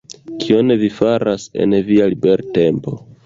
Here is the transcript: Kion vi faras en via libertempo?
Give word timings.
Kion 0.43 0.73
vi 0.83 0.89
faras 0.99 1.45
en 1.65 1.77
via 1.91 2.09
libertempo? 2.15 2.97